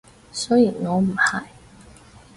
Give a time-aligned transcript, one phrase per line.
[0.31, 1.43] 雖然我唔係